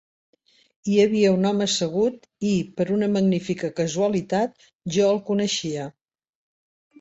[0.93, 5.87] Hi havia un home assegut i, per una magnífica casualitat, jo el coneixia.